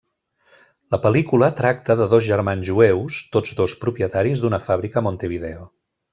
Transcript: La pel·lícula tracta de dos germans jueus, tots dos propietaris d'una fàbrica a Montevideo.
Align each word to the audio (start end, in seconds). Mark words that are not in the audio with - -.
La 0.95 0.99
pel·lícula 1.03 1.49
tracta 1.59 1.97
de 1.99 2.07
dos 2.13 2.25
germans 2.29 2.65
jueus, 2.71 3.19
tots 3.37 3.55
dos 3.61 3.77
propietaris 3.85 4.43
d'una 4.47 4.63
fàbrica 4.71 5.03
a 5.05 5.11
Montevideo. 5.11 5.71